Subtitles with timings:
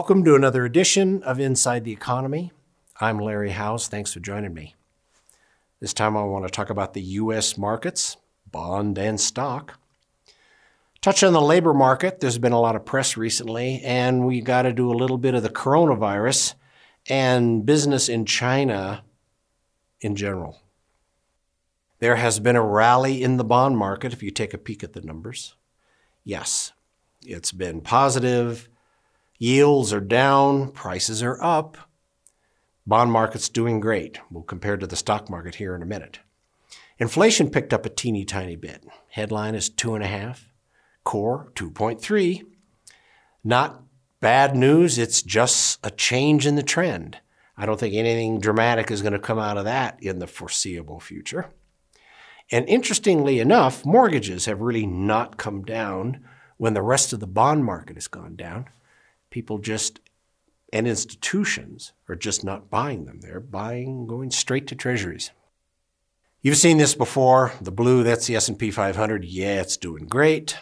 [0.00, 2.52] Welcome to another edition of Inside the Economy.
[3.02, 3.86] I'm Larry House.
[3.86, 4.74] Thanks for joining me.
[5.78, 7.58] This time I want to talk about the U.S.
[7.58, 8.16] markets,
[8.50, 9.78] bond and stock.
[11.02, 12.18] Touch on the labor market.
[12.18, 15.34] There's been a lot of press recently, and we got to do a little bit
[15.34, 16.54] of the coronavirus
[17.06, 19.04] and business in China
[20.00, 20.62] in general.
[21.98, 24.94] There has been a rally in the bond market if you take a peek at
[24.94, 25.56] the numbers.
[26.24, 26.72] Yes,
[27.20, 28.69] it's been positive.
[29.42, 31.78] Yields are down, prices are up.
[32.86, 34.20] Bond market's doing great.
[34.30, 36.18] We'll compare to the stock market here in a minute.
[36.98, 38.84] Inflation picked up a teeny tiny bit.
[39.08, 40.52] Headline is two and a half,
[41.04, 42.42] core 2.3.
[43.42, 43.82] Not
[44.20, 47.16] bad news, it's just a change in the trend.
[47.56, 51.00] I don't think anything dramatic is going to come out of that in the foreseeable
[51.00, 51.48] future.
[52.50, 56.22] And interestingly enough, mortgages have really not come down
[56.58, 58.66] when the rest of the bond market has gone down.
[59.30, 60.00] People just,
[60.72, 63.20] and institutions are just not buying them.
[63.20, 65.30] They're buying, going straight to treasuries.
[66.42, 67.52] You've seen this before.
[67.60, 69.24] The blue, that's the S&P 500.
[69.24, 70.56] Yeah, it's doing great.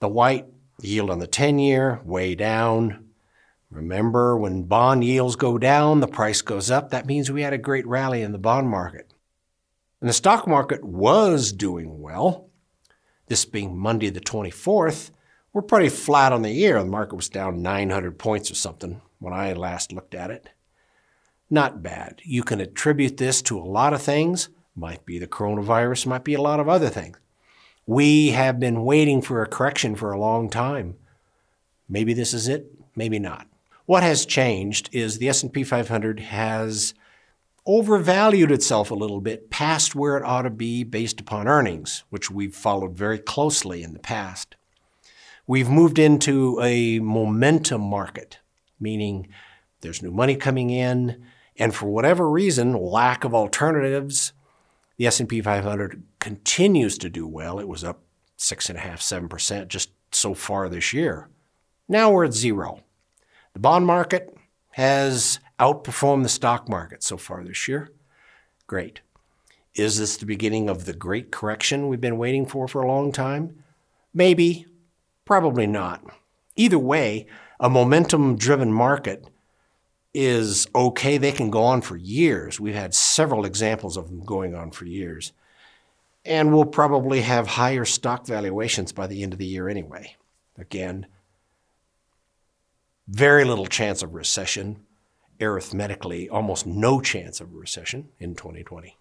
[0.00, 0.46] The white,
[0.80, 3.06] yield on the 10-year, way down.
[3.70, 6.90] Remember, when bond yields go down, the price goes up.
[6.90, 9.12] That means we had a great rally in the bond market.
[10.00, 12.48] And the stock market was doing well.
[13.28, 15.10] This being Monday the 24th,
[15.52, 16.78] we're pretty flat on the year.
[16.78, 20.50] The market was down 900 points or something when I last looked at it.
[21.48, 22.20] Not bad.
[22.24, 24.48] You can attribute this to a lot of things.
[24.76, 27.18] Might be the coronavirus, might be a lot of other things.
[27.86, 30.96] We have been waiting for a correction for a long time.
[31.88, 33.48] Maybe this is it, maybe not.
[33.86, 36.94] What has changed is the S&P 500 has
[37.66, 42.30] overvalued itself a little bit past where it ought to be based upon earnings, which
[42.30, 44.54] we've followed very closely in the past.
[45.50, 48.38] We've moved into a momentum market,
[48.78, 49.26] meaning
[49.80, 51.24] there's new money coming in,
[51.56, 54.32] and for whatever reason, lack of alternatives,
[54.96, 57.58] the S&P 500 continues to do well.
[57.58, 58.04] It was up
[58.36, 61.28] six and a half, seven percent just so far this year.
[61.88, 62.84] Now we're at zero.
[63.52, 64.32] The bond market
[64.74, 67.90] has outperformed the stock market so far this year.
[68.68, 69.00] Great.
[69.74, 73.10] Is this the beginning of the great correction we've been waiting for for a long
[73.10, 73.64] time?
[74.14, 74.66] Maybe,
[75.30, 76.02] probably not.
[76.56, 77.24] Either way,
[77.60, 79.30] a momentum driven market
[80.12, 81.18] is okay.
[81.18, 82.58] They can go on for years.
[82.58, 85.32] We've had several examples of them going on for years.
[86.24, 90.16] And we'll probably have higher stock valuations by the end of the year anyway.
[90.58, 91.06] Again,
[93.06, 94.84] very little chance of recession
[95.40, 98.96] arithmetically almost no chance of recession in 2020.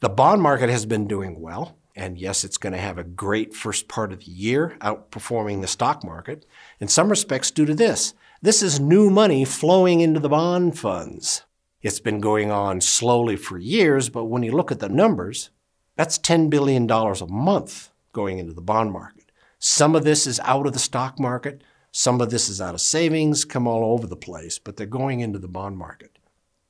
[0.00, 3.54] The bond market has been doing well, and yes, it's going to have a great
[3.54, 6.44] first part of the year, outperforming the stock market,
[6.78, 8.12] in some respects due to this.
[8.42, 11.42] This is new money flowing into the bond funds.
[11.80, 15.50] It's been going on slowly for years, but when you look at the numbers,
[15.96, 19.32] that's $10 billion a month going into the bond market.
[19.58, 22.82] Some of this is out of the stock market, some of this is out of
[22.82, 26.18] savings, come all over the place, but they're going into the bond market.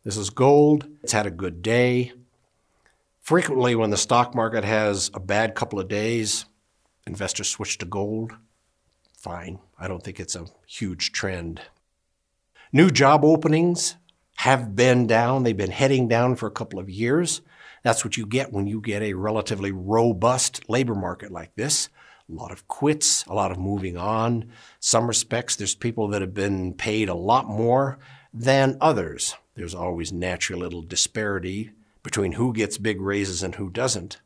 [0.04, 0.86] This is gold.
[1.02, 2.12] It's had a good day.
[3.26, 6.46] Frequently, when the stock market has a bad couple of days,
[7.08, 8.32] investors switch to gold.
[9.18, 9.58] Fine.
[9.76, 11.60] I don't think it's a huge trend.
[12.72, 13.96] New job openings
[14.36, 15.42] have been down.
[15.42, 17.40] They've been heading down for a couple of years.
[17.82, 21.88] That's what you get when you get a relatively robust labor market like this
[22.28, 24.52] a lot of quits, a lot of moving on.
[24.78, 27.98] Some respects, there's people that have been paid a lot more
[28.32, 29.34] than others.
[29.56, 31.72] There's always natural little disparity
[32.06, 34.20] between who gets big raises and who doesn't.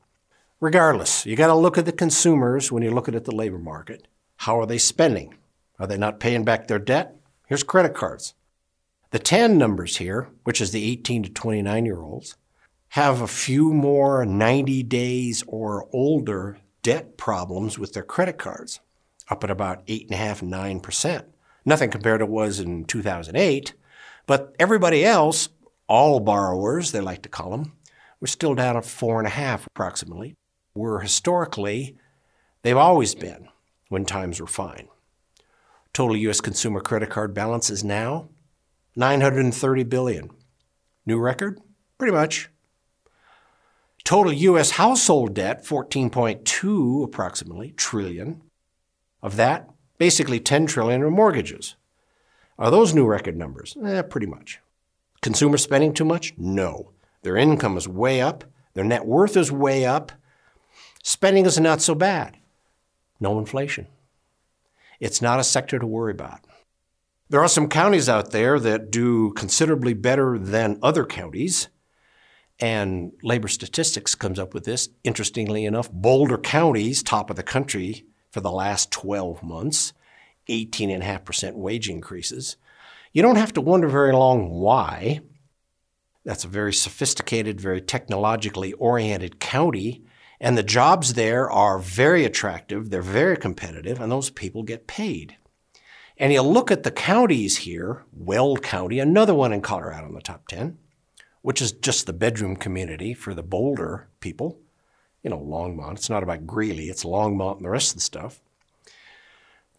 [0.60, 4.06] Regardless, you got to look at the consumers when you're looking at the labor market.
[4.36, 5.34] How are they spending?
[5.78, 7.16] Are they not paying back their debt?
[7.46, 8.34] Here's credit cards.
[9.12, 12.36] The TAN numbers here, which is the 18 to 29 year olds,
[12.90, 18.80] have a few more 90 days or older debt problems with their credit cards,
[19.30, 21.24] up at about 8.5%, 9%.
[21.64, 23.72] Nothing compared to what was in 2008,
[24.26, 25.48] but everybody else,
[25.90, 27.72] all borrowers, they like to call them,
[28.20, 30.36] we're still down at 4.5 approximately.
[30.72, 31.96] We're historically,
[32.62, 33.48] they've always been
[33.88, 34.86] when times were fine.
[35.92, 36.40] Total U.S.
[36.40, 38.28] consumer credit card balance is now
[38.94, 40.30] 930 billion.
[41.04, 41.60] New record?
[41.98, 42.48] Pretty much.
[44.04, 44.72] Total U.S.
[44.72, 48.42] household debt, 14.2 approximately trillion.
[49.22, 51.74] Of that, basically 10 trillion are mortgages.
[52.58, 53.76] Are those new record numbers?
[53.84, 54.60] Eh, pretty much.
[55.22, 56.34] Consumer spending too much?
[56.36, 56.92] No.
[57.22, 58.44] Their income is way up.
[58.74, 60.12] Their net worth is way up.
[61.02, 62.38] Spending is not so bad.
[63.18, 63.86] No inflation.
[64.98, 66.40] It's not a sector to worry about.
[67.28, 71.68] There are some counties out there that do considerably better than other counties.
[72.58, 74.88] And labor statistics comes up with this.
[75.04, 79.92] Interestingly enough, Boulder County's top of the country for the last 12 months,
[80.48, 82.56] 18.5% wage increases.
[83.12, 85.20] You don't have to wonder very long why.
[86.24, 90.04] That's a very sophisticated, very technologically oriented county,
[90.40, 95.36] and the jobs there are very attractive, they're very competitive, and those people get paid.
[96.16, 100.20] And you look at the counties here, Weld County, another one in Colorado in the
[100.20, 100.78] top 10,
[101.42, 104.58] which is just the bedroom community for the Boulder people.
[105.22, 105.94] You know, Longmont.
[105.94, 108.40] It's not about Greeley, it's Longmont and the rest of the stuff.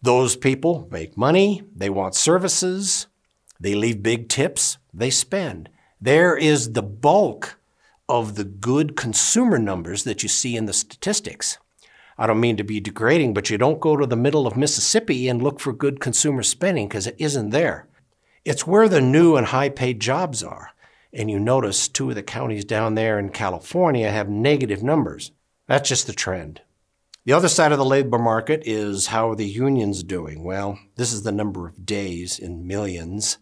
[0.02, 3.06] Those people make money, they want services,
[3.62, 5.68] they leave big tips, they spend.
[6.00, 7.60] There is the bulk
[8.08, 11.58] of the good consumer numbers that you see in the statistics.
[12.18, 15.28] I don't mean to be degrading, but you don't go to the middle of Mississippi
[15.28, 17.86] and look for good consumer spending because it isn't there.
[18.44, 20.70] It's where the new and high paid jobs are.
[21.12, 25.30] And you notice two of the counties down there in California have negative numbers.
[25.68, 26.62] That's just the trend.
[27.24, 30.42] The other side of the labor market is how are the unions doing?
[30.42, 33.38] Well, this is the number of days in millions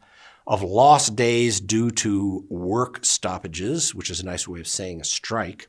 [0.47, 5.05] of lost days due to work stoppages, which is a nice way of saying a
[5.05, 5.69] strike.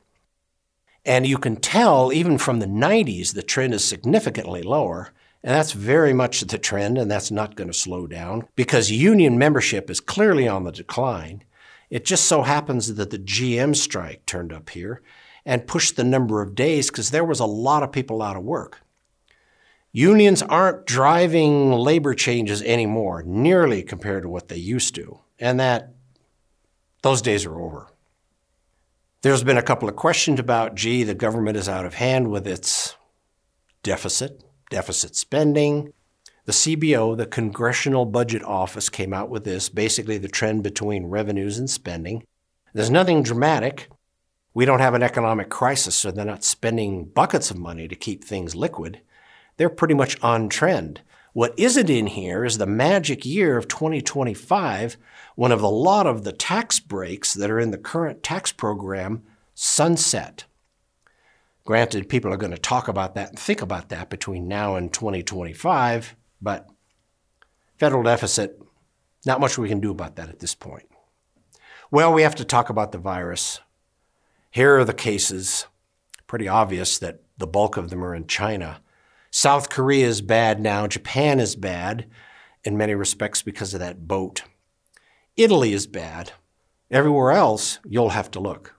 [1.04, 5.12] And you can tell, even from the 90s, the trend is significantly lower.
[5.42, 9.36] And that's very much the trend, and that's not going to slow down because union
[9.36, 11.42] membership is clearly on the decline.
[11.90, 15.02] It just so happens that the GM strike turned up here
[15.44, 18.44] and pushed the number of days because there was a lot of people out of
[18.44, 18.81] work.
[19.94, 25.92] Unions aren't driving labor changes anymore, nearly compared to what they used to, and that
[27.02, 27.88] those days are over.
[29.20, 32.46] There's been a couple of questions about, gee, the government is out of hand with
[32.46, 32.96] its
[33.82, 35.92] deficit, deficit spending.
[36.46, 41.58] The CBO, the Congressional Budget Office, came out with this basically the trend between revenues
[41.58, 42.24] and spending.
[42.72, 43.90] There's nothing dramatic.
[44.54, 48.24] We don't have an economic crisis, so they're not spending buckets of money to keep
[48.24, 49.02] things liquid
[49.56, 51.02] they're pretty much on trend.
[51.32, 54.96] What isn't in here is the magic year of 2025,
[55.34, 59.22] when of a lot of the tax breaks that are in the current tax program
[59.54, 60.44] sunset.
[61.64, 64.92] Granted, people are going to talk about that and think about that between now and
[64.92, 66.66] 2025, but
[67.78, 68.60] federal deficit,
[69.24, 70.88] not much we can do about that at this point.
[71.90, 73.60] Well, we have to talk about the virus.
[74.50, 75.66] Here are the cases.
[76.26, 78.81] Pretty obvious that the bulk of them are in China.
[79.34, 80.86] South Korea is bad now.
[80.86, 82.06] Japan is bad
[82.64, 84.42] in many respects because of that boat.
[85.38, 86.32] Italy is bad.
[86.90, 88.74] Everywhere else, you'll have to look.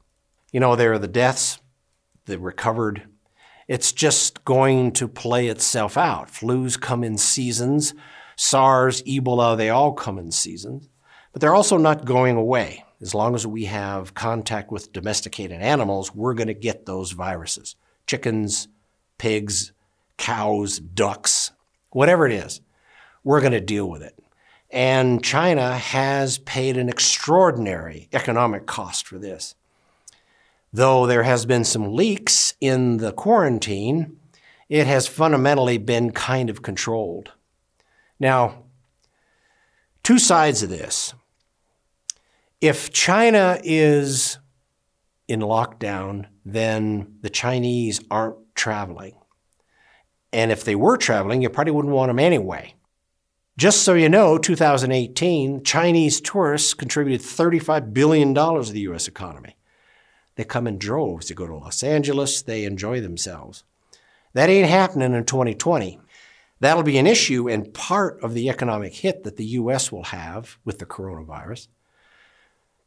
[0.51, 1.57] You know, there are the deaths,
[2.25, 3.01] the recovered.
[3.67, 6.27] It's just going to play itself out.
[6.27, 7.95] Flus come in seasons.
[8.35, 10.87] SARS, Ebola, they all come in seasons.
[11.31, 12.85] But they're also not going away.
[13.01, 17.75] As long as we have contact with domesticated animals, we're going to get those viruses.
[18.05, 18.67] Chickens,
[19.17, 19.72] pigs,
[20.17, 21.51] cows, ducks,
[21.91, 22.61] whatever it is,
[23.23, 24.17] we're going to deal with it.
[24.69, 29.55] And China has paid an extraordinary economic cost for this.
[30.71, 34.17] Though there has been some leaks in the quarantine,
[34.69, 37.33] it has fundamentally been kind of controlled.
[38.19, 38.63] Now,
[40.01, 41.13] two sides of this.
[42.59, 44.39] If China is
[45.27, 49.13] in lockdown, then the Chinese aren't traveling.
[50.33, 52.73] And if they were traveling, you probably wouldn't want them anyway.
[53.55, 59.07] Just so you know, 2018, Chinese tourists contributed $35 billion to the U.S.
[59.07, 59.55] economy.
[60.35, 61.27] They come in droves.
[61.27, 62.41] to go to Los Angeles.
[62.41, 63.63] They enjoy themselves.
[64.33, 65.99] That ain't happening in 2020.
[66.59, 69.91] That'll be an issue and part of the economic hit that the U.S.
[69.91, 71.67] will have with the coronavirus.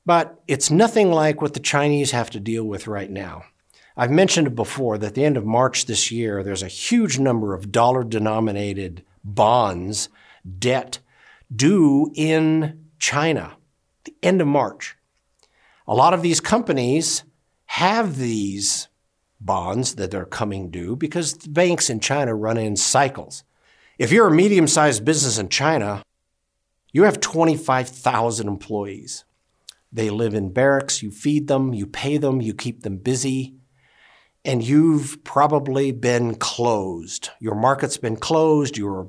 [0.05, 3.45] But it's nothing like what the Chinese have to deal with right now.
[3.97, 7.55] I've mentioned before that at the end of March this year, there's a huge number
[7.55, 10.11] of dollar denominated bonds,
[10.59, 10.99] debt
[11.55, 13.57] due in China,
[14.05, 14.97] the end of March.
[15.89, 17.25] A lot of these companies
[17.67, 18.89] have these
[19.41, 23.45] bonds that are coming due because banks in China run in cycles.
[23.99, 26.03] If you're a medium sized business in China,
[26.93, 29.25] you have 25,000 employees.
[29.91, 33.55] They live in barracks, you feed them, you pay them, you keep them busy
[34.47, 37.31] and you've probably been closed.
[37.41, 39.09] Your market's been closed, your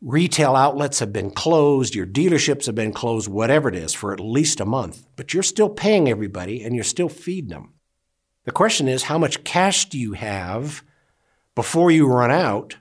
[0.00, 4.18] retail outlets have been closed, your dealerships have been closed, whatever it is, for at
[4.18, 5.06] least a month.
[5.16, 7.74] But you're still paying everybody and you're still feeding them.
[8.44, 10.82] The question is, how much cash do you have
[11.54, 12.78] before you run out?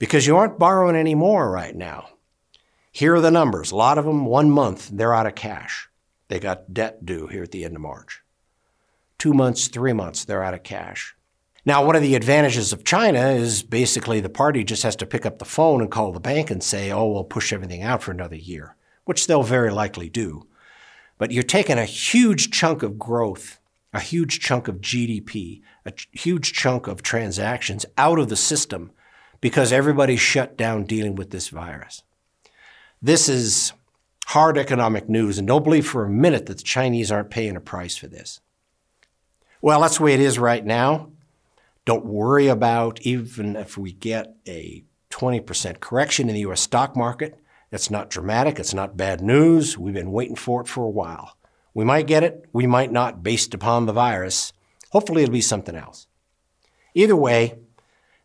[0.00, 2.08] Because you aren't borrowing any more right now.
[2.90, 3.70] Here are the numbers.
[3.70, 5.88] A lot of them, one month, they're out of cash.
[6.26, 8.23] They got debt due here at the end of March.
[9.18, 11.14] Two months, three months, they're out of cash.
[11.66, 15.24] Now, one of the advantages of China is basically the party just has to pick
[15.24, 18.10] up the phone and call the bank and say, oh, we'll push everything out for
[18.10, 20.46] another year, which they'll very likely do.
[21.16, 23.60] But you're taking a huge chunk of growth,
[23.94, 28.90] a huge chunk of GDP, a huge chunk of transactions out of the system
[29.40, 32.02] because everybody's shut down dealing with this virus.
[33.00, 33.72] This is
[34.26, 37.60] hard economic news, and don't believe for a minute that the Chinese aren't paying a
[37.60, 38.40] price for this.
[39.64, 41.08] Well, that's the way it is right now.
[41.86, 47.40] Don't worry about even if we get a 20% correction in the US stock market.
[47.72, 49.78] It's not dramatic, it's not bad news.
[49.78, 51.38] We've been waiting for it for a while.
[51.72, 54.52] We might get it, we might not, based upon the virus.
[54.90, 56.08] Hopefully, it'll be something else.
[56.92, 57.54] Either way,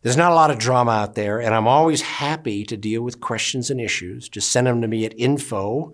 [0.01, 3.21] there's not a lot of drama out there, and I'm always happy to deal with
[3.21, 4.27] questions and issues.
[4.27, 5.93] Just send them to me at info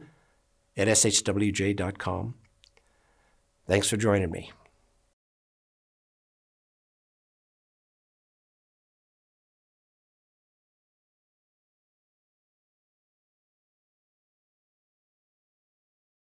[0.76, 2.34] at shwj.com.
[3.68, 4.52] Thanks for joining me.